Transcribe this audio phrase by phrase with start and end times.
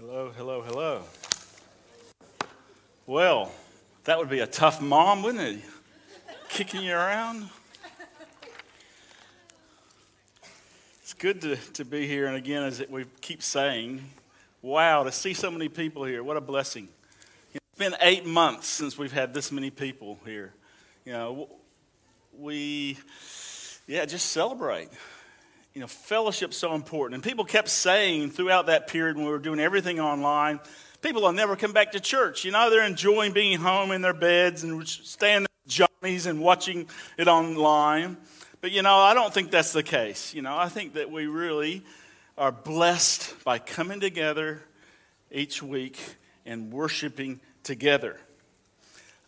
[0.00, 1.02] Hello, hello, hello.
[3.04, 3.52] Well,
[4.04, 5.62] that would be a tough mom, wouldn't it?
[6.48, 7.50] Kicking you around.
[11.02, 12.28] It's good to, to be here.
[12.28, 14.02] And again, as we keep saying,
[14.62, 16.88] wow, to see so many people here, what a blessing.
[17.52, 20.54] It's been eight months since we've had this many people here.
[21.04, 21.48] You know,
[22.38, 22.96] we,
[23.86, 24.88] yeah, just celebrate
[25.74, 27.14] you know, fellowship's so important.
[27.14, 30.60] And people kept saying throughout that period when we were doing everything online,
[31.00, 32.44] people will never come back to church.
[32.44, 36.88] You know, they're enjoying being home in their beds and staying at Johnny's and watching
[37.16, 38.16] it online.
[38.60, 40.34] But, you know, I don't think that's the case.
[40.34, 41.84] You know, I think that we really
[42.36, 44.62] are blessed by coming together
[45.30, 45.98] each week
[46.44, 48.18] and worshiping together.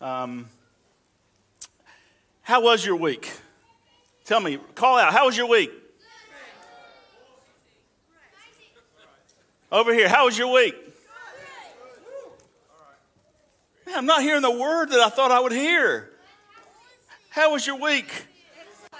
[0.01, 0.49] Um,
[2.41, 3.31] how was your week?
[4.25, 5.71] Tell me, call out, how was your week?
[9.73, 10.75] Over here, how was your week?
[13.87, 16.11] Man, I'm not hearing the word that I thought I would hear.
[17.29, 18.05] How was your week?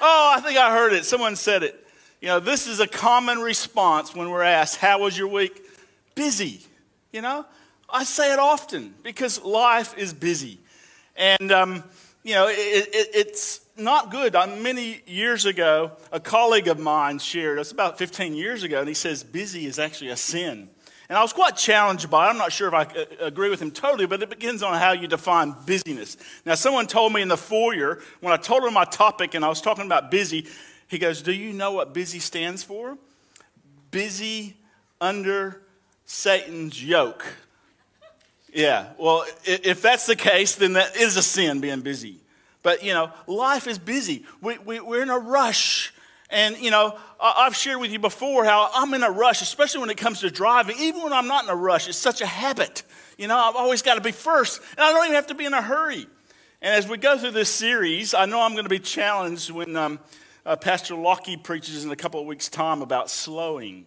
[0.01, 1.05] Oh, I think I heard it.
[1.05, 1.79] Someone said it.
[2.21, 5.63] You know, this is a common response when we're asked, How was your week?
[6.15, 6.61] Busy.
[7.11, 7.45] You know,
[7.87, 10.57] I say it often because life is busy.
[11.15, 11.83] And, um,
[12.23, 14.35] you know, it, it, it's not good.
[14.35, 18.87] Uh, many years ago, a colleague of mine shared, it's about 15 years ago, and
[18.87, 20.69] he says busy is actually a sin.
[21.09, 22.29] And I was quite challenged by it.
[22.29, 24.93] I'm not sure if I uh, agree with him totally, but it begins on how
[24.93, 26.17] you define busyness.
[26.45, 29.49] Now, someone told me in the foyer, when I told him my topic and I
[29.49, 30.47] was talking about busy,
[30.87, 32.97] he goes, Do you know what busy stands for?
[33.91, 34.55] Busy
[35.01, 35.61] under
[36.05, 37.25] Satan's yoke.
[38.53, 42.19] Yeah, well, if that's the case, then that is a sin being busy.
[42.61, 44.25] But, you know, life is busy.
[44.41, 45.93] We, we, we're in a rush.
[46.29, 49.89] And, you know, I've shared with you before how I'm in a rush, especially when
[49.89, 50.77] it comes to driving.
[50.79, 52.83] Even when I'm not in a rush, it's such a habit.
[53.17, 55.45] You know, I've always got to be first, and I don't even have to be
[55.45, 56.07] in a hurry.
[56.61, 59.75] And as we go through this series, I know I'm going to be challenged when
[59.75, 59.99] um,
[60.45, 63.85] uh, Pastor Lockie preaches in a couple of weeks' time about slowing.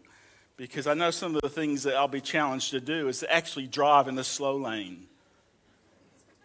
[0.56, 3.33] Because I know some of the things that I'll be challenged to do is to
[3.33, 5.06] actually drive in the slow lane.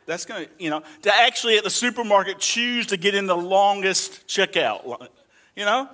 [0.05, 3.37] That's going to, you know, to actually at the supermarket choose to get in the
[3.37, 5.07] longest checkout.
[5.55, 5.89] You know,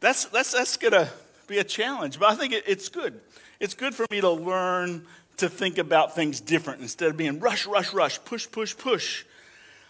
[0.00, 1.10] that's, that's, that's going to
[1.46, 3.20] be a challenge, but I think it, it's good.
[3.60, 7.66] It's good for me to learn to think about things different instead of being rush,
[7.66, 9.24] rush, rush, push, push, push.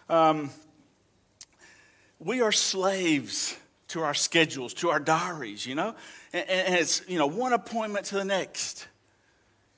[0.08, 0.50] Um,
[2.18, 3.56] we are slaves
[3.88, 5.94] to our schedules, to our diaries, you know,
[6.32, 8.86] and, and it's, you know, one appointment to the next.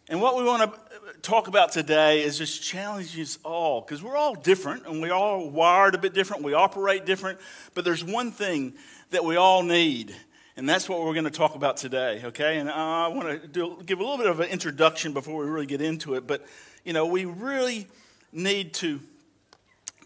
[0.09, 4.16] And what we want to talk about today is just challenge us all because we're
[4.16, 6.42] all different and we all wired a bit different.
[6.42, 7.38] We operate different.
[7.75, 8.75] But there's one thing
[9.10, 10.15] that we all need,
[10.56, 12.59] and that's what we're going to talk about today, okay?
[12.59, 15.66] And I want to do, give a little bit of an introduction before we really
[15.66, 16.26] get into it.
[16.26, 16.44] But,
[16.84, 17.86] you know, we really
[18.32, 19.00] need to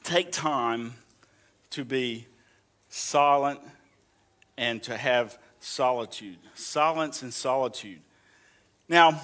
[0.04, 0.94] take time
[1.70, 2.26] to be
[2.88, 3.60] silent
[4.56, 6.38] and to have solitude.
[6.54, 8.00] Silence and solitude.
[8.88, 9.20] Now,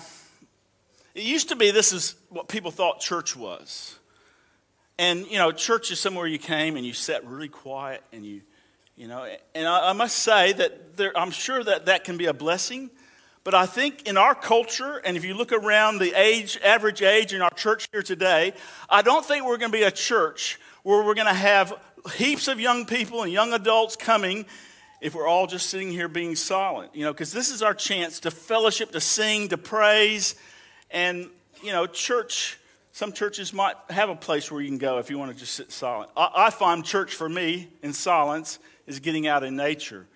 [1.14, 3.98] it used to be this is what people thought church was.
[4.98, 8.42] And, you know, church is somewhere you came and you sat really quiet and you,
[8.96, 12.26] you know, and I, I must say that there, I'm sure that that can be
[12.26, 12.90] a blessing.
[13.42, 17.34] But I think in our culture, and if you look around the age, average age
[17.34, 18.54] in our church here today,
[18.88, 21.74] I don't think we're going to be a church where we're going to have
[22.16, 24.46] heaps of young people and young adults coming
[25.04, 26.90] if we're all just sitting here being silent.
[26.94, 30.34] You know, because this is our chance to fellowship, to sing, to praise,
[30.90, 31.28] and,
[31.62, 32.58] you know, church,
[32.92, 35.52] some churches might have a place where you can go if you want to just
[35.52, 36.10] sit silent.
[36.16, 40.06] I, I find church for me in silence is getting out in nature,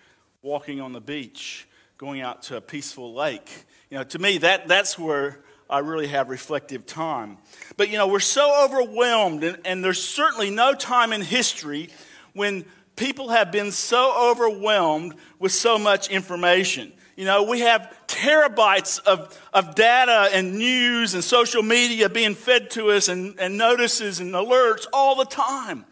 [0.41, 1.69] walking on the beach,
[1.99, 3.67] going out to a peaceful lake.
[3.91, 7.37] You know, to me, that, that's where I really have reflective time.
[7.77, 11.91] But, you know, we're so overwhelmed, and, and there's certainly no time in history
[12.33, 12.65] when
[12.99, 16.93] people have been so overwhelmed with so much information.
[17.17, 22.71] You know, we have terabytes of, of data and news and social media being fed
[22.73, 25.85] to us and, and notices and alerts all the time.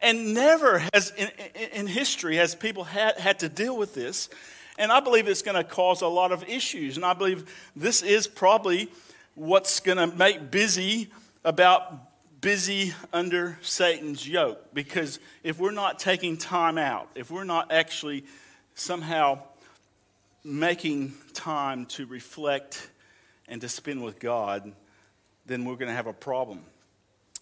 [0.00, 1.28] And never has in,
[1.72, 4.30] in history has people had, had to deal with this.
[4.78, 6.96] And I believe it's going to cause a lot of issues.
[6.96, 7.44] And I believe
[7.76, 8.90] this is probably
[9.34, 11.10] what's going to make busy
[11.44, 12.09] about
[12.40, 14.74] busy under Satan's yoke.
[14.74, 18.24] Because if we're not taking time out, if we're not actually
[18.74, 19.40] somehow
[20.44, 22.90] making time to reflect
[23.48, 24.72] and to spend with God,
[25.46, 26.60] then we're going to have a problem.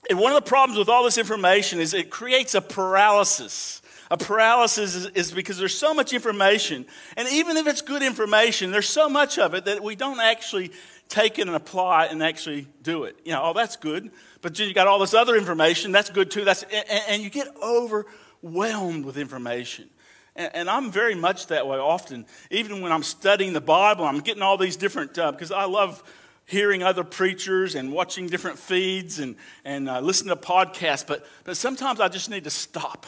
[0.08, 3.82] And one of the problems with all this information is it creates a paralysis.
[4.10, 6.86] A paralysis is, is, because there's so much information.
[7.16, 10.70] And even if it's good information, there's so much of it that we don't actually
[11.08, 13.18] take it and apply it and actually do it.
[13.24, 14.10] You know, oh, that's good.
[14.42, 15.92] But you got all this other information.
[15.92, 16.44] That's good too.
[16.44, 19.88] That's, and, and you get overwhelmed with information.
[20.36, 22.26] And, and, I'm very much that way often.
[22.50, 26.02] Even when I'm studying the Bible, I'm getting all these different, because uh, I love
[26.44, 31.06] hearing other preachers and watching different feeds and, and uh, listening to podcasts.
[31.06, 33.06] But, but sometimes I just need to stop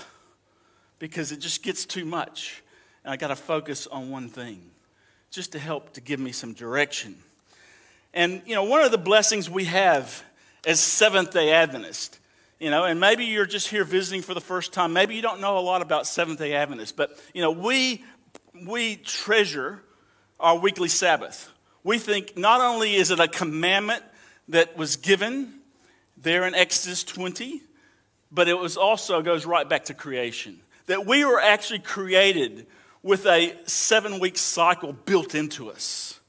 [0.98, 2.62] because it just gets too much.
[3.04, 4.70] And I got to focus on one thing
[5.30, 7.16] just to help to give me some direction.
[8.12, 10.24] And, you know, one of the blessings we have
[10.66, 12.18] as Seventh day Adventists,
[12.58, 14.92] you know, and maybe you're just here visiting for the first time.
[14.92, 18.04] Maybe you don't know a lot about Seventh day Adventists, but, you know, we,
[18.66, 19.82] we treasure
[20.38, 21.50] our weekly Sabbath.
[21.84, 24.02] We think not only is it a commandment
[24.48, 25.54] that was given
[26.16, 27.62] there in Exodus 20,
[28.30, 30.60] but it was also goes right back to creation.
[30.86, 32.66] That we were actually created
[33.02, 36.19] with a seven week cycle built into us.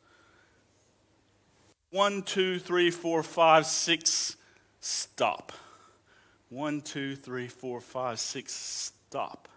[1.91, 4.37] One, two, three, four, five, six,
[4.79, 5.51] stop.
[6.47, 9.49] One, two, three, four, five, six, stop.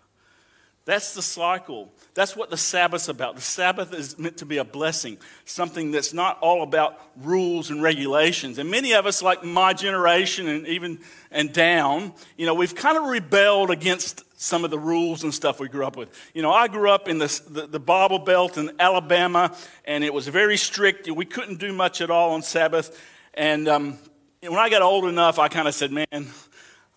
[0.86, 1.90] That's the cycle.
[2.12, 3.36] That's what the Sabbath's about.
[3.36, 5.16] The Sabbath is meant to be a blessing,
[5.46, 8.58] something that's not all about rules and regulations.
[8.58, 11.00] And many of us, like my generation and even
[11.30, 15.58] and down, you know, we've kind of rebelled against some of the rules and stuff
[15.58, 16.10] we grew up with.
[16.34, 20.12] You know, I grew up in the, the, the Bible Belt in Alabama, and it
[20.12, 21.10] was very strict.
[21.10, 23.02] We couldn't do much at all on Sabbath.
[23.32, 23.98] And um,
[24.42, 26.06] when I got old enough, I kind of said, man,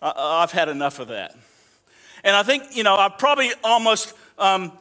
[0.02, 0.12] I,
[0.42, 1.34] I've had enough of that.
[2.24, 4.72] And I think, you know, I probably almost, um,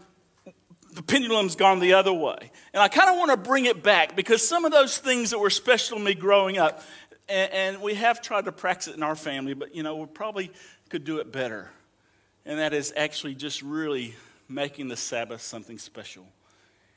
[0.94, 2.52] the pendulum's gone the other way.
[2.74, 5.40] And I kind of want to bring it back because some of those things that
[5.40, 6.84] were special to me growing up,
[7.30, 10.06] and, and we have tried to practice it in our family, but, you know, we
[10.06, 10.52] probably
[10.90, 11.70] could do it better.
[12.46, 14.16] And that is actually just really
[14.48, 16.26] making the Sabbath something special.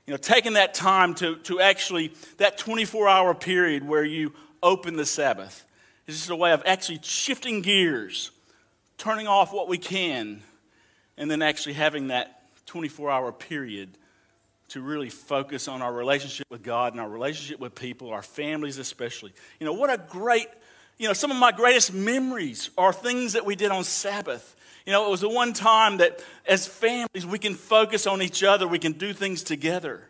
[0.07, 4.33] You know, taking that time to, to actually, that 24 hour period where you
[4.63, 5.65] open the Sabbath
[6.07, 8.31] is just a way of actually shifting gears
[9.01, 10.43] turning off what we can,
[11.17, 13.89] and then actually having that 24 hour period
[14.69, 18.77] to really focus on our relationship with God and our relationship with people, our families
[18.77, 19.33] especially.
[19.59, 20.49] You know, what a great,
[20.99, 24.55] you know, some of my greatest memories are things that we did on Sabbath.
[24.85, 28.45] You know, it was the one time that as families we can focus on each
[28.45, 30.03] other, we can do things together.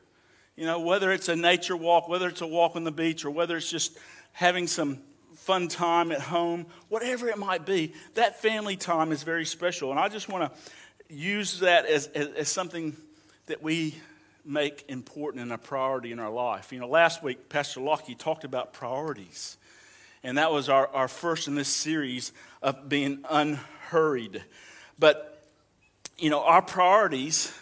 [0.57, 3.31] You know, whether it's a nature walk, whether it's a walk on the beach, or
[3.31, 3.97] whether it's just
[4.33, 4.99] having some
[5.35, 9.91] fun time at home, whatever it might be, that family time is very special.
[9.91, 12.97] And I just want to use that as, as, as, something
[13.47, 13.95] that we
[14.45, 16.73] make important and a priority in our life.
[16.73, 19.57] You know, last week, Pastor Lockie talked about priorities.
[20.23, 24.45] And that was our, our first in this series of being unhurried.
[24.99, 25.43] But,
[26.19, 27.53] you know, our priorities,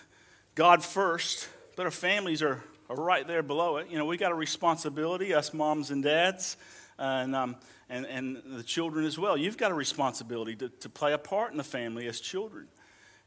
[0.54, 3.88] God first, but our families are, are right there below it.
[3.88, 6.56] You know, we got a responsibility, us moms and dads
[6.98, 7.56] and, um,
[7.88, 9.36] and, and the children as well.
[9.36, 12.68] You've got a responsibility to, to play a part in the family as children.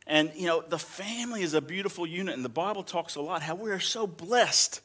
[0.08, 3.42] And, you know, the family is a beautiful unit, and the Bible talks a lot
[3.42, 4.82] how we are so blessed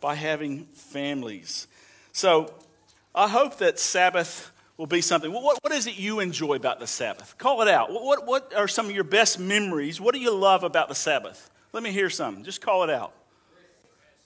[0.00, 1.66] by having families.
[2.12, 2.52] So
[3.14, 5.32] I hope that Sabbath will be something.
[5.32, 7.36] What, what is it you enjoy about the Sabbath?
[7.38, 7.92] Call it out.
[7.92, 10.00] What, what are some of your best memories?
[10.00, 11.50] What do you love about the Sabbath?
[11.72, 12.42] Let me hear some.
[12.42, 13.12] Just call it out.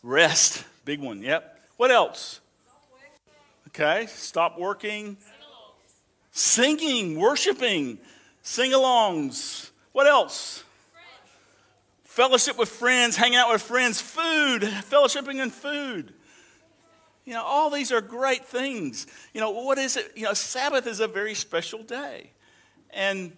[0.03, 0.65] Rest.
[0.85, 1.23] Big one.
[1.23, 1.61] Yep.
[1.77, 2.41] What else?
[3.71, 5.17] Okay, stop working.
[6.33, 7.99] Singing, worshiping,
[8.43, 9.71] sing alongs.
[9.93, 10.65] What else?
[12.05, 16.13] Fellowship with friends, hanging out with friends, food, fellowshipping and food.
[17.25, 19.07] You know, all these are great things.
[19.33, 20.13] You know, what is it?
[20.17, 22.33] You know, Sabbath is a very special day.
[22.91, 23.37] And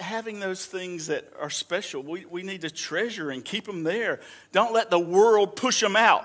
[0.00, 4.18] having those things that are special, we, we need to treasure and keep them there.
[4.50, 6.24] Don't let the world push them out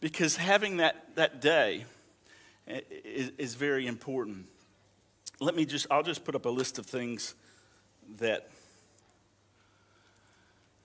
[0.00, 1.84] because having that, that day
[3.04, 4.46] is, is very important.
[5.40, 7.34] Let me just, I'll just put up a list of things
[8.18, 8.48] that,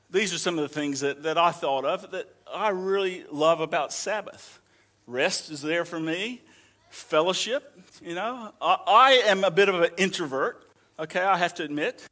[0.09, 3.59] these are some of the things that, that I thought of that I really love
[3.59, 4.59] about Sabbath.
[5.07, 6.41] Rest is there for me,
[6.89, 8.53] fellowship, you know.
[8.61, 10.67] I, I am a bit of an introvert,
[10.99, 12.05] okay, I have to admit.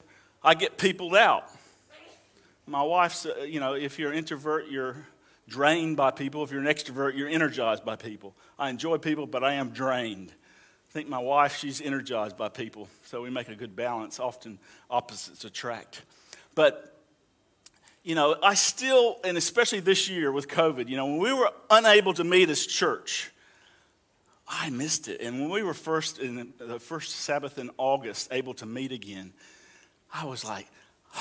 [0.43, 1.49] I get peopled out.
[2.67, 5.07] My wife's, uh, you know, if you're an introvert, you're
[5.53, 6.43] drained by people.
[6.43, 8.33] If you're an extrovert, you're energized by people.
[8.57, 10.31] I enjoy people, but I am drained.
[10.31, 12.89] I think my wife, she's energized by people.
[13.03, 14.19] So we make a good balance.
[14.19, 14.57] Often
[14.89, 16.01] opposites attract.
[16.55, 16.97] But,
[18.03, 21.51] you know, I still, and especially this year with COVID, you know, when we were
[21.69, 23.31] unable to meet as church,
[24.47, 25.21] I missed it.
[25.21, 29.33] And when we were first in the first Sabbath in August able to meet again,
[30.11, 30.67] I was like,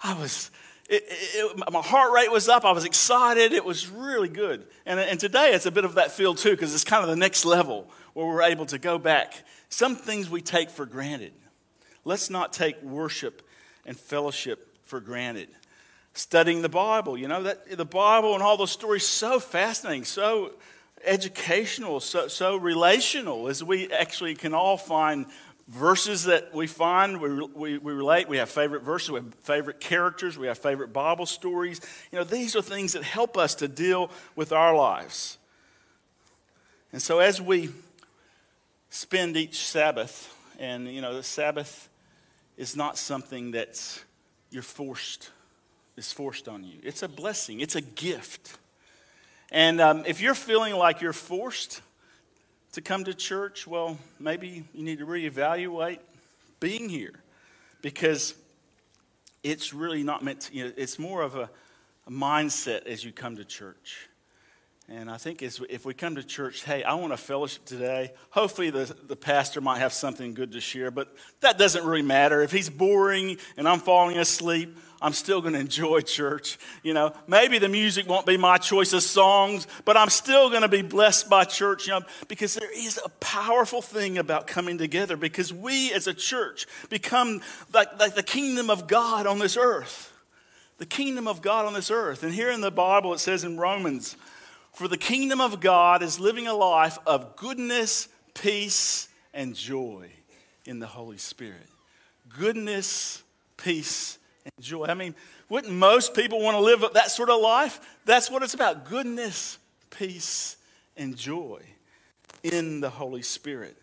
[0.00, 0.52] I was
[0.88, 2.64] it, it, my heart rate was up.
[2.64, 3.52] I was excited.
[3.52, 4.66] It was really good.
[4.86, 7.16] And, and today it's a bit of that feel too, because it's kind of the
[7.16, 9.34] next level where we're able to go back.
[9.68, 11.32] Some things we take for granted.
[12.04, 13.46] Let's not take worship
[13.84, 15.48] and fellowship for granted.
[16.14, 20.52] Studying the Bible, you know, that the Bible and all those stories so fascinating, so
[21.04, 25.26] educational, so, so relational, as we actually can all find
[25.68, 28.28] verses that we find, we, we, we, relate.
[28.28, 31.80] We have favorite verses, we have favorite characters, we have favorite Bible stories.
[32.10, 35.36] You know, these are things that help us to deal with our lives.
[36.92, 37.70] And so as we
[38.88, 41.88] spend each Sabbath, and you know, the Sabbath
[42.56, 44.02] is not something that's
[44.50, 45.30] you're forced,
[45.96, 46.78] is forced on you.
[46.82, 48.56] It's a blessing, it's a gift.
[49.50, 51.82] And um, if you're feeling like you're forced,
[52.78, 55.98] to come to church, well, maybe you need to reevaluate
[56.60, 57.24] being here
[57.82, 58.36] because
[59.42, 61.50] it's really not meant to, you know, it's more of a,
[62.06, 64.07] a mindset as you come to church.
[64.90, 68.12] And I think if we come to church, hey, I want a fellowship today.
[68.30, 72.40] Hopefully, the, the pastor might have something good to share, but that doesn't really matter.
[72.40, 76.58] If he's boring and I'm falling asleep, I'm still going to enjoy church.
[76.82, 80.62] You know, maybe the music won't be my choice of songs, but I'm still going
[80.62, 84.78] to be blessed by church, you know, because there is a powerful thing about coming
[84.78, 87.42] together because we as a church become
[87.74, 90.14] like, like the kingdom of God on this earth.
[90.78, 92.22] The kingdom of God on this earth.
[92.22, 94.16] And here in the Bible, it says in Romans,
[94.78, 100.08] for the kingdom of God is living a life of goodness, peace, and joy
[100.66, 101.66] in the Holy Spirit.
[102.28, 103.24] Goodness,
[103.56, 104.86] peace, and joy.
[104.86, 105.16] I mean,
[105.48, 107.80] wouldn't most people want to live that sort of life?
[108.04, 109.58] That's what it's about goodness,
[109.90, 110.56] peace,
[110.96, 111.60] and joy
[112.44, 113.76] in the Holy Spirit.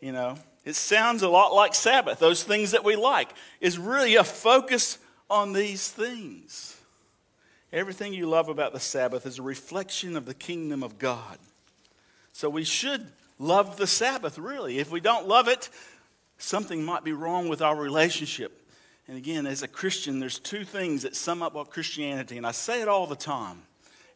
[0.00, 2.20] You know, it sounds a lot like Sabbath.
[2.20, 4.96] Those things that we like is really a focus
[5.28, 6.77] on these things.
[7.72, 11.38] Everything you love about the Sabbath is a reflection of the kingdom of God.
[12.32, 13.06] So we should
[13.38, 14.78] love the Sabbath, really.
[14.78, 15.68] If we don't love it,
[16.38, 18.66] something might be wrong with our relationship.
[19.06, 22.52] And again, as a Christian, there's two things that sum up what Christianity, and I
[22.52, 23.62] say it all the time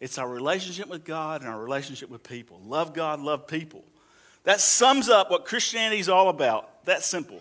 [0.03, 2.61] it's our relationship with God and our relationship with people.
[2.67, 3.85] Love God, love people.
[4.43, 6.85] That sums up what Christianity is all about.
[6.87, 7.41] That simple.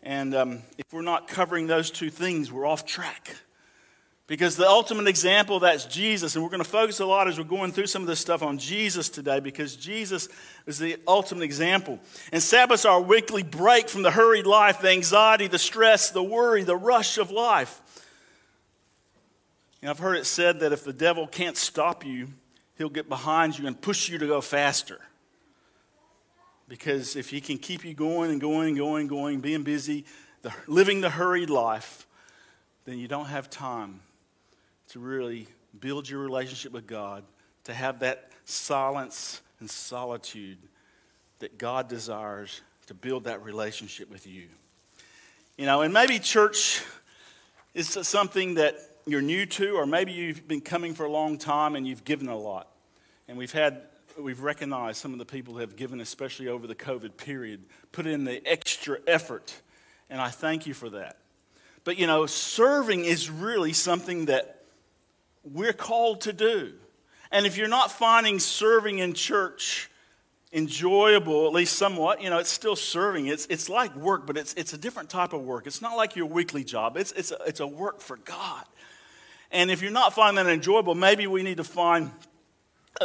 [0.00, 3.34] And um, if we're not covering those two things, we're off track.
[4.26, 6.34] Because the ultimate example, that's Jesus.
[6.34, 8.42] And we're going to focus a lot as we're going through some of this stuff
[8.42, 10.28] on Jesus today because Jesus
[10.66, 12.00] is the ultimate example.
[12.32, 16.24] And Sabbaths are a weekly break from the hurried life, the anxiety, the stress, the
[16.24, 17.80] worry, the rush of life.
[19.80, 22.28] And I've heard it said that if the devil can't stop you,
[22.78, 24.98] he'll get behind you and push you to go faster.
[26.66, 30.04] Because if he can keep you going and going and going and going, being busy,
[30.42, 32.08] the, living the hurried life,
[32.86, 34.00] then you don't have time
[34.90, 35.46] to really
[35.78, 37.24] build your relationship with God,
[37.64, 40.58] to have that silence and solitude
[41.38, 44.46] that God desires to build that relationship with you.
[45.56, 46.82] You know, and maybe church
[47.74, 48.76] is something that
[49.06, 52.28] you're new to, or maybe you've been coming for a long time and you've given
[52.28, 52.68] a lot.
[53.28, 53.82] And we've had,
[54.18, 58.06] we've recognized some of the people who have given, especially over the COVID period, put
[58.06, 59.54] in the extra effort.
[60.10, 61.18] And I thank you for that.
[61.84, 64.55] But you know, serving is really something that
[65.52, 66.74] we're called to do.
[67.30, 69.90] And if you're not finding serving in church
[70.52, 73.26] enjoyable, at least somewhat, you know, it's still serving.
[73.26, 75.66] It's, it's like work, but it's, it's a different type of work.
[75.66, 78.64] It's not like your weekly job, it's, it's, a, it's a work for God.
[79.50, 82.10] And if you're not finding that enjoyable, maybe we need to find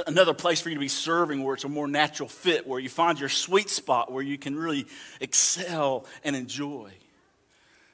[0.07, 2.89] another place for you to be serving where it's a more natural fit, where you
[2.89, 4.87] find your sweet spot, where you can really
[5.19, 6.91] excel and enjoy.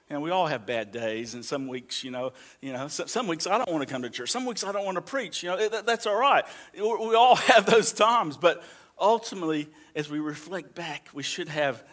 [0.09, 3.27] And we all have bad days, and some weeks, you know, you know, some, some
[3.27, 4.31] weeks I don't want to come to church.
[4.31, 5.43] Some weeks I don't want to preach.
[5.43, 6.45] You know, that, that's all right.
[6.73, 8.63] We all have those times, but
[8.97, 11.83] ultimately, as we reflect back, we should have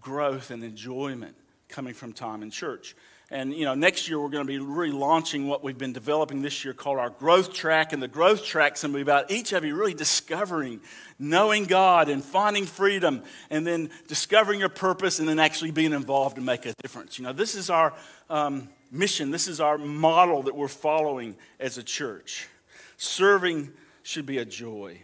[0.00, 1.36] growth and enjoyment
[1.68, 2.94] coming from time in church.
[3.34, 6.64] And you know, next year we're going to be relaunching what we've been developing this
[6.64, 7.92] year called our growth track.
[7.92, 10.80] And the growth track is going to be about each of you really discovering,
[11.18, 16.36] knowing God and finding freedom, and then discovering your purpose, and then actually being involved
[16.36, 17.18] to make a difference.
[17.18, 17.92] You know, this is our
[18.30, 19.32] um, mission.
[19.32, 22.46] This is our model that we're following as a church.
[22.98, 23.72] Serving
[24.04, 25.00] should be a joy.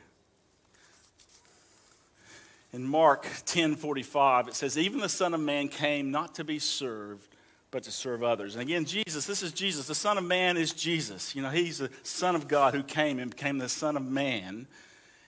[2.73, 7.30] In Mark 10:45 it says even the son of man came not to be served
[7.71, 8.55] but to serve others.
[8.55, 9.87] And again, Jesus, this is Jesus.
[9.87, 11.35] The Son of Man is Jesus.
[11.37, 14.67] You know, he's the Son of God who came and became the Son of Man.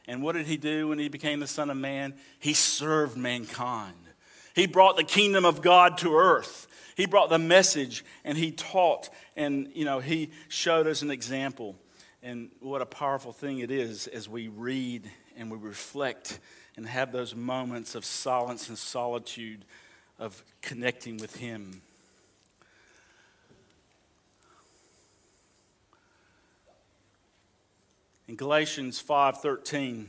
[0.08, 2.14] And what did he do when he became the Son of Man?
[2.38, 3.94] He served mankind.
[4.54, 6.66] He brought the kingdom of God to earth.
[6.96, 11.76] He brought the message and he taught and you know he showed us an example.
[12.22, 16.38] And what a powerful thing it is as we read and we reflect
[16.76, 19.64] and have those moments of silence and solitude
[20.18, 21.82] of connecting with him.
[28.32, 30.08] In Galatians 5:13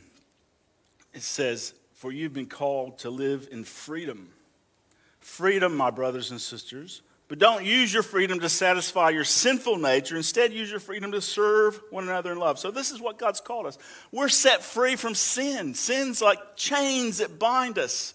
[1.12, 4.32] it says, "For you've been called to live in freedom."
[5.20, 10.16] Freedom, my brothers and sisters, but don't use your freedom to satisfy your sinful nature.
[10.16, 12.60] Instead, use your freedom to serve one another in love.
[12.60, 13.78] So, this is what God's called us.
[14.10, 15.74] We're set free from sin.
[15.74, 18.14] Sin's like chains that bind us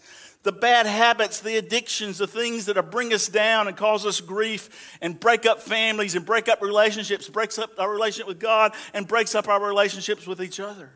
[0.49, 4.97] the bad habits, the addictions, the things that bring us down and cause us grief
[5.02, 9.07] and break up families and break up relationships, breaks up our relationship with God and
[9.07, 10.88] breaks up our relationships with each other.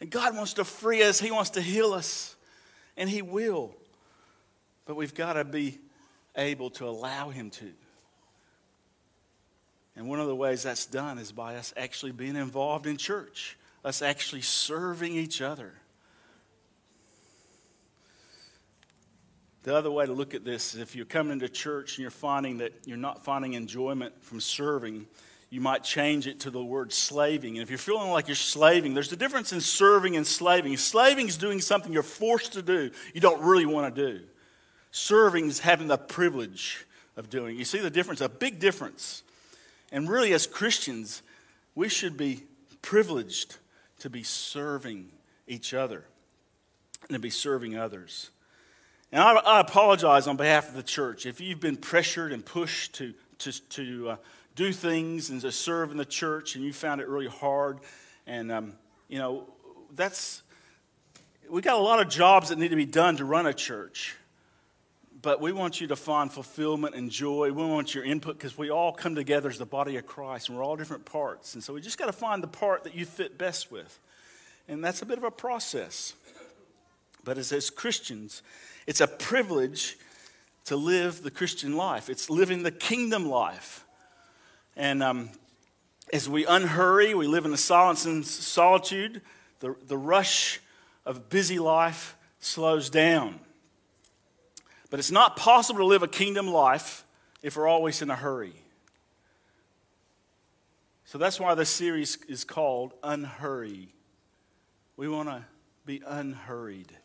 [0.00, 2.34] And God wants to free us, He wants to heal us,
[2.96, 3.76] and He will.
[4.86, 5.78] But we've got to be
[6.34, 7.70] able to allow Him to.
[9.94, 13.56] And one of the ways that's done is by us actually being involved in church,
[13.84, 15.74] us actually serving each other.
[19.62, 22.10] The other way to look at this is if you're coming to church and you're
[22.10, 25.06] finding that you're not finding enjoyment from serving,
[25.50, 27.56] you might change it to the word slaving.
[27.56, 30.76] And if you're feeling like you're slaving, there's a difference in serving and slaving.
[30.76, 34.24] Slaving is doing something you're forced to do, you don't really want to do.
[34.92, 36.86] Serving is having the privilege
[37.16, 37.56] of doing.
[37.56, 39.22] You see the difference, a big difference.
[39.92, 41.22] And really, as Christians,
[41.74, 42.44] we should be
[42.80, 43.56] privileged
[44.00, 45.10] to be serving
[45.46, 46.04] each other
[47.02, 48.30] and to be serving others.
[49.12, 52.94] And I, I, apologize on behalf of the church if you've been pressured and pushed
[52.94, 54.16] to, to, to uh,
[54.54, 57.78] do things and to serve in the church and you found it really hard.
[58.26, 58.74] And, um,
[59.08, 59.48] you know,
[59.96, 60.42] that's,
[61.48, 64.14] we got a lot of jobs that need to be done to run a church.
[65.22, 67.50] But we want you to find fulfillment and joy.
[67.52, 70.56] We want your input because we all come together as the body of Christ and
[70.56, 71.54] we're all different parts.
[71.54, 73.98] And so we just got to find the part that you fit best with.
[74.68, 76.14] And that's a bit of a process.
[77.24, 78.42] But as, as Christians,
[78.86, 79.96] it's a privilege
[80.66, 83.84] to live the Christian life, it's living the kingdom life.
[84.76, 85.30] And um,
[86.12, 89.20] as we unhurry, we live in the silence and solitude,
[89.60, 90.60] the, the rush
[91.04, 93.40] of busy life slows down.
[94.90, 97.04] But it's not possible to live a kingdom life
[97.42, 98.54] if we're always in a hurry.
[101.04, 103.88] So that's why this series is called Unhurry.
[104.96, 105.44] We want to
[105.84, 106.96] be unhurried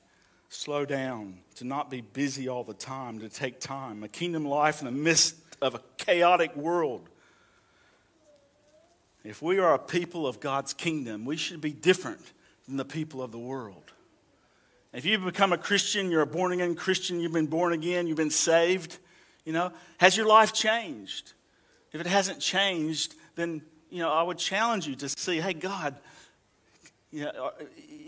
[0.56, 4.04] slow down, to not be busy all the time, to take time.
[4.04, 7.10] A kingdom life in the midst of a chaotic world.
[9.24, 12.22] If we are a people of God's kingdom, we should be different
[12.68, 13.92] than the people of the world.
[14.94, 18.18] If you've become a Christian, you're a born again Christian, you've been born again, you've
[18.18, 18.98] been saved,
[19.44, 21.34] you know, has your life changed?
[21.92, 25.96] If it hasn't changed, then, you know, I would challenge you to see, hey, God,
[27.16, 27.64] you know, uh,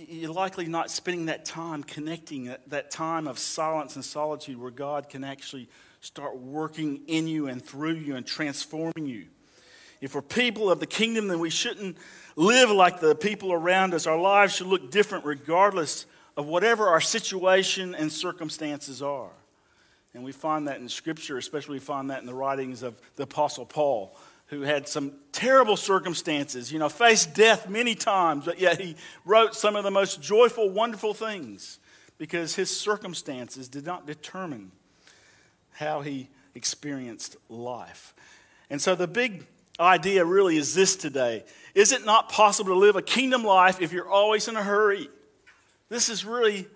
[0.09, 5.07] you're likely not spending that time connecting, that time of silence and solitude where God
[5.07, 5.69] can actually
[6.01, 9.27] start working in you and through you and transforming you.
[10.01, 11.97] If we're people of the kingdom, then we shouldn't
[12.35, 14.07] live like the people around us.
[14.07, 19.31] Our lives should look different regardless of whatever our situation and circumstances are.
[20.13, 23.23] And we find that in Scripture, especially we find that in the writings of the
[23.23, 24.17] Apostle Paul
[24.47, 29.55] who had some terrible circumstances, you know, faced death many times, but yet he wrote
[29.55, 31.79] some of the most joyful, wonderful things
[32.17, 34.71] because his circumstances did not determine
[35.73, 38.13] how he experienced life.
[38.69, 39.45] And so the big
[39.79, 41.43] idea really is this today
[41.75, 45.09] Is it not possible to live a kingdom life if you're always in a hurry?
[45.89, 46.67] This is really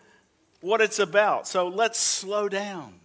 [0.62, 1.48] what it's about.
[1.48, 2.96] So let's slow down.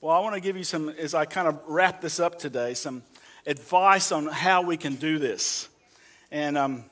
[0.00, 2.74] Well, I want to give you some, as I kind of wrap this up today,
[2.74, 3.02] some
[3.48, 5.68] advice on how we can do this.
[6.30, 6.84] And um,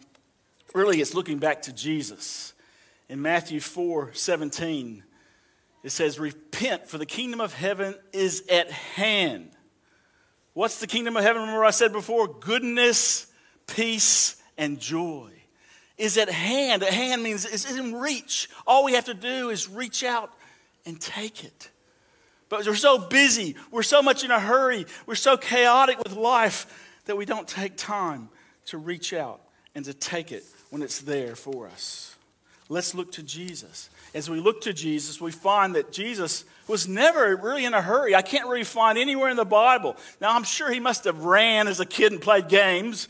[0.75, 2.55] really, it's looking back to Jesus.
[3.09, 5.05] In Matthew 4 17,
[5.85, 9.51] it says, Repent, for the kingdom of heaven is at hand.
[10.55, 11.43] What's the kingdom of heaven?
[11.43, 13.27] Remember, I said before goodness,
[13.67, 15.31] peace, and joy
[15.99, 16.83] is at hand.
[16.83, 18.49] At hand means it's in reach.
[18.67, 20.33] All we have to do is reach out
[20.85, 21.71] and take it.
[22.49, 26.67] But we're so busy, we're so much in a hurry, we're so chaotic with life
[27.07, 28.29] that we don't take time
[28.67, 29.41] to reach out
[29.75, 32.15] and to take it when it's there for us.
[32.69, 33.91] Let's look to Jesus.
[34.13, 38.15] As we look to Jesus, we find that Jesus was never really in a hurry.
[38.15, 39.97] I can't really find anywhere in the Bible.
[40.21, 43.07] Now, I'm sure he must have ran as a kid and played games,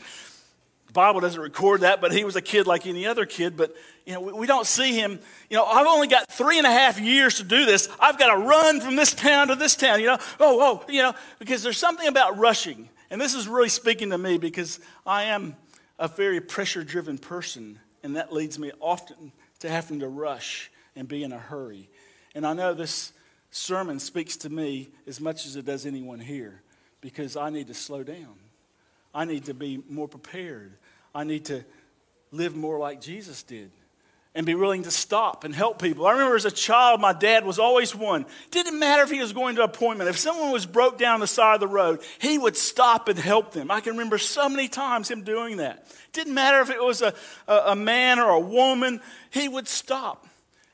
[0.97, 3.55] Bible doesn't record that, but he was a kid like any other kid.
[3.55, 3.75] But
[4.07, 5.19] you know, we, we don't see him.
[5.47, 7.87] You know, I've only got three and a half years to do this.
[7.99, 9.99] I've got to run from this town to this town.
[9.99, 13.69] You know, oh, oh, you know, because there's something about rushing, and this is really
[13.69, 15.55] speaking to me because I am
[15.99, 21.23] a very pressure-driven person, and that leads me often to having to rush and be
[21.23, 21.91] in a hurry.
[22.33, 23.13] And I know this
[23.51, 26.63] sermon speaks to me as much as it does anyone here
[27.01, 28.33] because I need to slow down.
[29.13, 30.73] I need to be more prepared.
[31.17, 31.65] I need to
[32.31, 33.71] live more like Jesus did
[34.35, 36.05] and be willing to stop and help people.
[36.05, 38.27] I remember as a child, my dad was always one.
[38.51, 40.11] Didn't matter if he was going to an appointment.
[40.11, 43.51] If someone was broke down the side of the road, he would stop and help
[43.51, 43.71] them.
[43.71, 45.87] I can remember so many times him doing that.
[46.13, 47.15] Didn't matter if it was a,
[47.47, 49.01] a, a man or a woman,
[49.31, 50.27] he would stop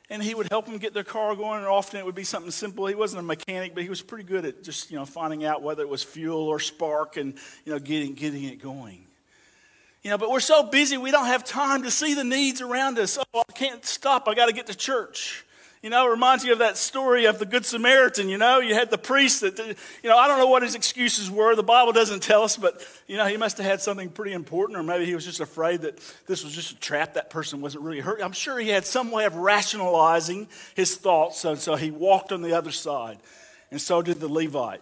[0.10, 1.60] and he would help them get their car going.
[1.60, 2.86] And often it would be something simple.
[2.88, 5.62] He wasn't a mechanic, but he was pretty good at just you know finding out
[5.62, 9.08] whether it was fuel or spark and you know getting getting it going.
[10.04, 13.00] You know, but we're so busy we don't have time to see the needs around
[13.00, 13.18] us.
[13.34, 14.28] Oh, I can't stop.
[14.28, 15.46] I got to get to church.
[15.82, 18.30] You know, it reminds you of that story of the Good Samaritan.
[18.30, 21.30] You know, you had the priest that, you know, I don't know what his excuses
[21.30, 21.56] were.
[21.56, 24.80] The Bible doesn't tell us, but, you know, he must have had something pretty important,
[24.80, 27.16] or maybe he was just afraid that this was just a trap.
[27.16, 28.22] That person wasn't really hurt.
[28.22, 32.42] I'm sure he had some way of rationalizing his thoughts, so, so he walked on
[32.42, 33.18] the other side.
[33.70, 34.82] And so did the Levite.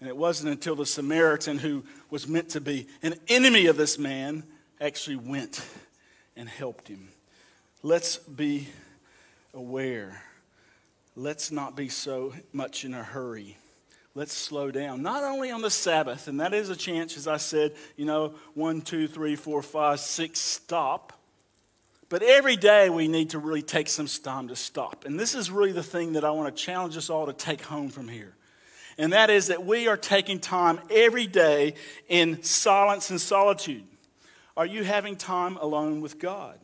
[0.00, 3.98] And it wasn't until the Samaritan, who was meant to be an enemy of this
[3.98, 4.44] man,
[4.80, 5.66] actually went
[6.36, 7.08] and helped him.
[7.82, 8.68] Let's be
[9.54, 10.22] aware.
[11.16, 13.56] Let's not be so much in a hurry.
[14.14, 15.02] Let's slow down.
[15.02, 18.34] Not only on the Sabbath, and that is a chance, as I said, you know,
[18.54, 21.12] one, two, three, four, five, six, stop.
[22.08, 25.04] But every day we need to really take some time to stop.
[25.04, 27.62] And this is really the thing that I want to challenge us all to take
[27.62, 28.34] home from here.
[28.98, 31.74] And that is that we are taking time every day
[32.08, 33.84] in silence and solitude.
[34.56, 36.58] Are you having time alone with God?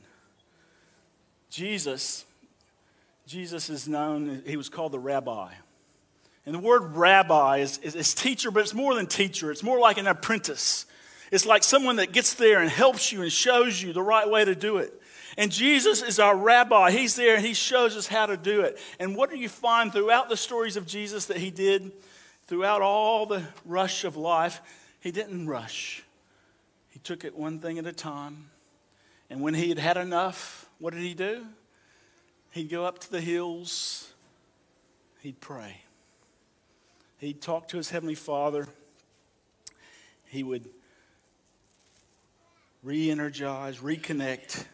[1.49, 2.25] Jesus
[3.27, 5.53] Jesus is known, he was called the rabbi.
[6.47, 9.51] And the word rabbi is, is, is, teacher, but it's more than teacher.
[9.51, 10.85] It's more like an apprentice.
[11.33, 14.44] It's like someone that gets there and helps you and shows you the right way
[14.44, 14.92] to do it.
[15.38, 16.90] And Jesus is our rabbi.
[16.90, 18.79] He's there and he shows us how to do it.
[19.01, 21.90] And what do you find throughout the stories of Jesus that he did?
[22.46, 24.61] Throughout all the rush of life,
[25.00, 26.02] he didn't rush.
[26.90, 28.50] He took it one thing at a time.
[29.30, 31.46] And when he had had enough, what did he do?
[32.50, 34.12] He'd go up to the hills,
[35.20, 35.80] he'd pray.
[37.18, 38.68] He'd talk to his Heavenly Father.
[40.26, 40.68] He would
[42.83, 44.64] re energize, reconnect,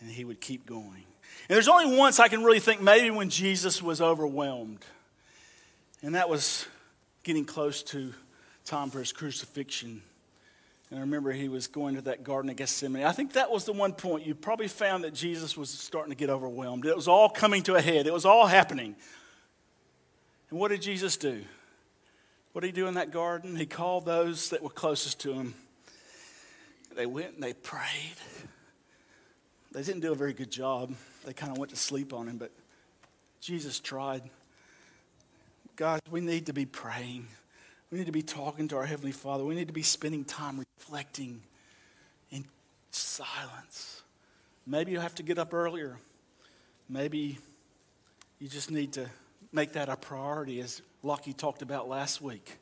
[0.00, 1.04] and he would keep going.
[1.48, 4.84] And there's only once I can really think maybe when Jesus was overwhelmed,
[6.02, 6.66] and that was
[7.22, 8.12] getting close to
[8.64, 10.02] time for his crucifixion.
[10.90, 13.04] And I remember he was going to that Garden of Gethsemane.
[13.04, 16.16] I think that was the one point you probably found that Jesus was starting to
[16.16, 16.84] get overwhelmed.
[16.84, 18.94] It was all coming to a head, it was all happening.
[20.50, 21.42] And what did Jesus do?
[22.52, 23.56] What did he do in that garden?
[23.56, 25.54] He called those that were closest to him.
[26.94, 28.16] They went and they prayed.
[29.72, 30.94] They didn't do a very good job.
[31.24, 32.50] They kind of went to sleep on him, but
[33.40, 34.22] Jesus tried.
[35.82, 37.26] God, we need to be praying.
[37.90, 39.44] We need to be talking to our Heavenly Father.
[39.44, 41.42] We need to be spending time reflecting
[42.30, 42.44] in
[42.92, 44.02] silence.
[44.64, 45.98] Maybe you have to get up earlier.
[46.88, 47.40] Maybe
[48.38, 49.10] you just need to
[49.50, 52.58] make that a priority, as Lockie talked about last week.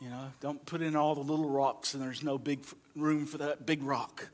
[0.00, 3.38] You know, don't put in all the little rocks and there's no big room for
[3.38, 4.28] that big rock.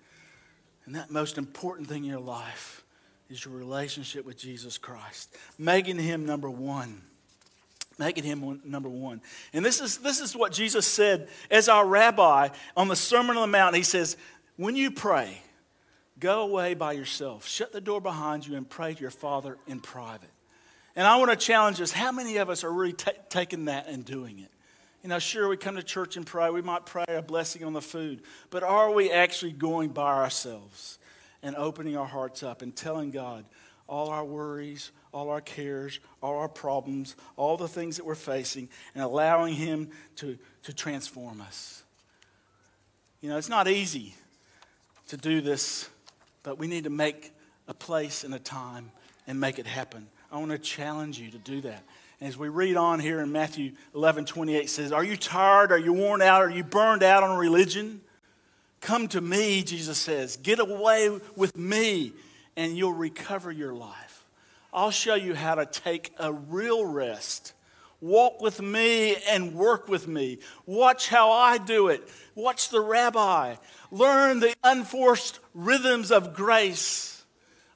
[0.85, 2.85] And that most important thing in your life
[3.31, 7.01] is your relationship with Jesus Christ, making Him number one
[7.99, 9.21] making him number one.
[9.53, 13.51] And this is, this is what Jesus said as our rabbi on the Sermon on
[13.51, 13.75] the Mount.
[13.75, 14.17] He says,
[14.57, 15.43] When you pray,
[16.19, 19.81] go away by yourself, shut the door behind you, and pray to your Father in
[19.81, 20.31] private.
[20.97, 23.87] And I want to challenge us how many of us are really t- taking that
[23.89, 24.51] and doing it?
[25.03, 26.51] You know, sure, we come to church and pray.
[26.51, 28.23] We might pray a blessing on the food.
[28.51, 30.99] But are we actually going by ourselves
[31.43, 33.45] and opening our hearts up and telling God
[33.89, 38.69] all our worries, all our cares, all our problems, all the things that we're facing,
[38.95, 41.83] and allowing Him to, to transform us.
[43.21, 44.15] You know, it's not easy
[45.09, 45.89] to do this,
[46.43, 47.33] but we need to make
[47.67, 48.91] a place and a time
[49.27, 50.07] and make it happen.
[50.31, 51.83] I want to challenge you to do that.
[52.21, 55.71] As we read on here in Matthew 11 28 says, Are you tired?
[55.71, 56.43] Are you worn out?
[56.43, 58.01] Are you burned out on religion?
[58.81, 60.37] Come to me, Jesus says.
[60.37, 62.13] Get away with me,
[62.59, 64.27] and you'll recover your life.
[64.75, 67.55] I'll show you how to take a real rest
[68.01, 70.39] Walk with me and work with me.
[70.67, 72.09] Watch how I do it.
[72.37, 73.57] Watch the rabbi.
[73.91, 77.25] Learn the unforced rhythms of grace.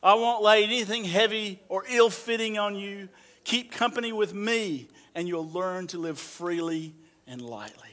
[0.01, 3.09] I won't lay anything heavy or ill fitting on you.
[3.45, 6.95] Keep company with me, and you'll learn to live freely
[7.27, 7.89] and lightly.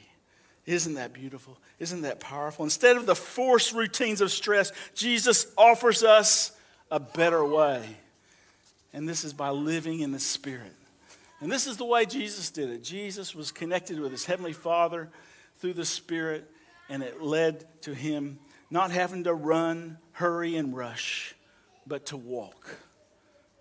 [0.67, 1.57] Isn't that beautiful?
[1.79, 2.63] Isn't that powerful?
[2.63, 6.51] Instead of the forced routines of stress, Jesus offers us
[6.91, 7.83] a better way.
[8.93, 10.73] And this is by living in the Spirit.
[11.41, 12.83] And this is the way Jesus did it.
[12.83, 15.09] Jesus was connected with his Heavenly Father
[15.59, 16.49] through the Spirit,
[16.89, 18.39] and it led to him
[18.71, 21.35] not having to run, hurry, and rush,
[21.87, 22.77] but to walk.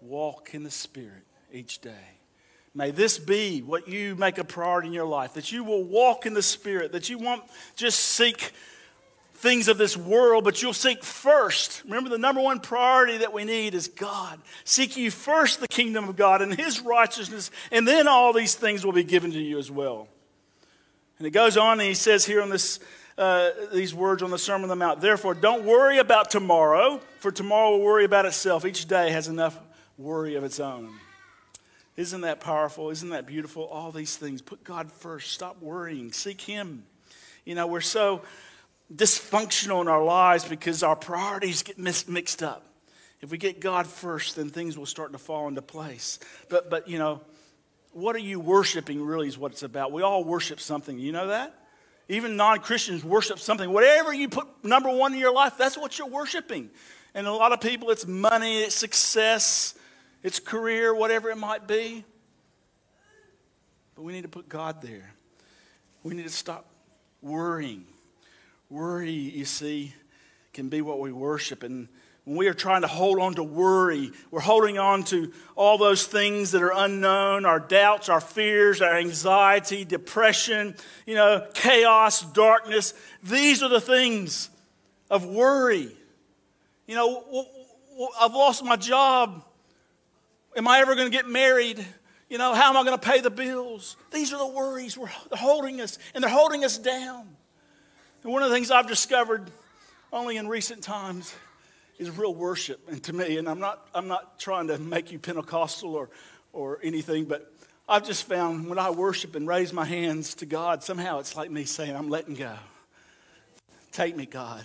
[0.01, 2.19] Walk in the Spirit each day.
[2.75, 6.27] May this be what you make a priority in your life, that you will walk
[6.27, 7.43] in the Spirit, that you won't
[7.77, 8.53] just seek
[9.39, 11.83] things of this world, but you'll seek first.
[11.85, 14.41] Remember, the number one priority that we need is God.
[14.65, 18.85] Seek you first the kingdom of God and His righteousness, and then all these things
[18.85, 20.09] will be given to you as well.
[21.19, 22.81] And it goes on, and he says here on this,
[23.17, 27.31] uh, these words on the Sermon on the Mount Therefore, don't worry about tomorrow, for
[27.31, 28.65] tomorrow will worry about itself.
[28.65, 29.59] Each day has enough
[29.97, 30.91] worry of its own.
[31.97, 32.91] Isn't that powerful?
[32.91, 33.65] Isn't that beautiful?
[33.65, 34.43] All these things.
[34.43, 35.33] Put God first.
[35.33, 36.13] Stop worrying.
[36.13, 36.85] Seek Him.
[37.45, 38.23] You know, we're so
[38.95, 42.65] dysfunctional in our lives because our priorities get mixed up.
[43.21, 46.19] If we get God first, then things will start to fall into place.
[46.49, 47.21] But, but you know,
[47.93, 49.93] what are you worshiping really is what it's about.
[49.93, 50.99] We all worship something.
[50.99, 51.55] You know that?
[52.09, 53.71] Even non Christians worship something.
[53.71, 56.71] Whatever you put number one in your life, that's what you're worshiping.
[57.15, 59.75] And a lot of people, it's money, it's success,
[60.23, 62.05] it's career, whatever it might be.
[63.95, 65.13] But we need to put God there.
[66.03, 66.67] We need to stop
[67.21, 67.85] worrying
[68.71, 69.95] Worry, you see,
[70.53, 71.63] can be what we worship.
[71.63, 71.89] And
[72.25, 76.07] when we are trying to hold on to worry, we're holding on to all those
[76.07, 80.75] things that are unknown our doubts, our fears, our anxiety, depression,
[81.07, 82.93] you know, chaos, darkness.
[83.23, 84.51] These are the things
[85.11, 85.91] of worry.
[86.87, 87.47] You know,
[88.21, 89.43] I've lost my job.
[90.55, 91.83] Am I ever going to get married?
[92.29, 93.97] You know, how am I going to pay the bills?
[94.13, 97.38] These are the worries we're holding us, and they're holding us down.
[98.29, 99.51] And one of the things I've discovered
[100.13, 101.35] only in recent times
[101.99, 102.79] is real worship.
[102.87, 106.11] And to me, and I'm not, I'm not trying to make you Pentecostal or,
[106.53, 107.51] or anything, but
[107.89, 111.51] I've just found when I worship and raise my hands to God, somehow it's like
[111.51, 112.53] me saying, I'm letting go.
[113.93, 114.63] Take me, God.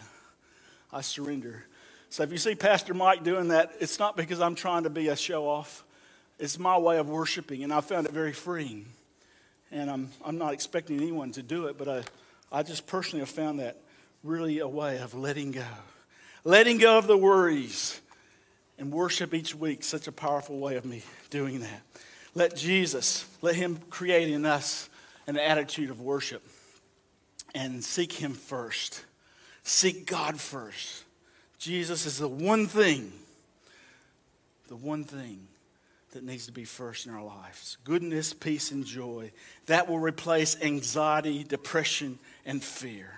[0.92, 1.64] I surrender.
[2.10, 5.08] So if you see Pastor Mike doing that, it's not because I'm trying to be
[5.08, 5.86] a show off.
[6.38, 8.88] It's my way of worshiping, and I found it very freeing.
[9.72, 12.04] And I'm, I'm not expecting anyone to do it, but I,
[12.54, 13.78] I just personally have found that
[14.24, 15.66] really a way of letting go.
[16.44, 18.00] Letting go of the worries
[18.78, 21.82] and worship each week, such a powerful way of me doing that.
[22.36, 24.88] Let Jesus, let Him create in us
[25.26, 26.44] an attitude of worship
[27.56, 29.04] and seek Him first.
[29.64, 31.06] Seek God first.
[31.58, 33.12] Jesus is the one thing,
[34.68, 35.48] the one thing
[36.14, 39.32] that needs to be first in our lives goodness, peace, and joy.
[39.66, 43.12] That will replace anxiety, depression, and fear.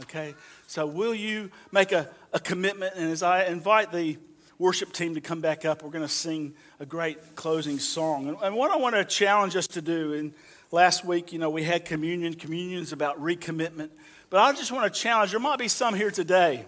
[0.00, 0.34] Okay?
[0.66, 2.94] So, will you make a, a commitment?
[2.96, 4.18] And as I invite the
[4.58, 8.28] worship team to come back up, we're going to sing a great closing song.
[8.28, 10.32] And, and what I want to challenge us to do, and
[10.70, 12.34] last week, you know, we had communion.
[12.34, 13.90] Communion is about recommitment.
[14.30, 16.64] But I just want to challenge, there might be some here today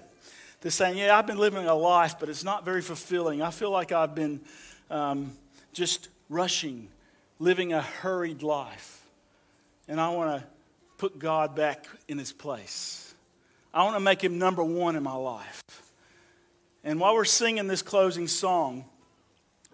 [0.61, 3.43] that's saying, Yeah, I've been living a life, but it's not very fulfilling.
[3.43, 4.41] I feel like I've been
[4.91, 5.33] um,
[5.73, 6.89] just rushing,
[7.39, 9.05] living a hurried life.
[9.87, 10.47] And I want to
[10.99, 13.15] put God back in his place.
[13.73, 15.63] I want to make him number one in my life.
[16.85, 18.85] And while we're singing this closing song,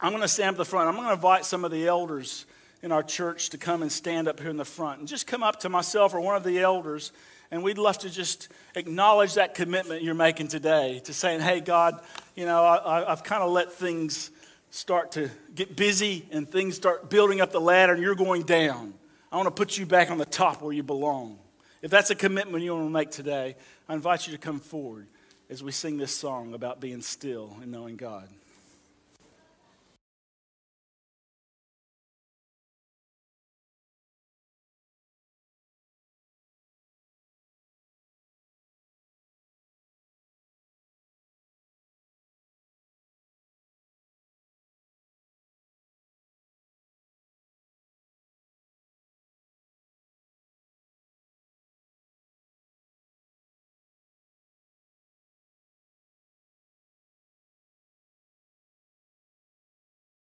[0.01, 0.89] I'm going to stand up the front.
[0.89, 2.47] I'm going to invite some of the elders
[2.83, 5.43] in our church to come and stand up here in the front and just come
[5.43, 7.13] up to myself or one of the elders.
[7.51, 11.99] And we'd love to just acknowledge that commitment you're making today to saying, hey, God,
[12.35, 14.31] you know, I, have kind of let things
[14.75, 18.93] start to get busy and things start building up the ladder and you're going down.
[19.31, 21.39] I want to put you back on the top where you belong.
[21.81, 23.55] If that's a commitment you want to make today,
[23.89, 25.07] I invite you to come forward
[25.49, 28.29] as we sing this song about being still and knowing God.